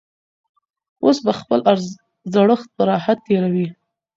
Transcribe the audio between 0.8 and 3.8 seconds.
اوس به خپل زړښت په راحت تېروي.